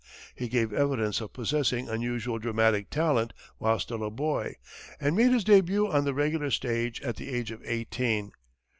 [0.33, 4.55] He gave evidence of possessing unusual dramatic talent while still a boy,
[4.99, 8.31] and made his début on the regular stage at the age of eighteen.